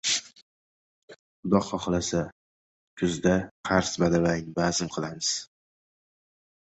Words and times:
Xudo 1.41 1.59
xohlasa, 1.67 2.21
kuzda 3.01 3.33
qars-badabang 3.69 4.49
bazm 4.57 4.89
qilamiz. 4.97 5.29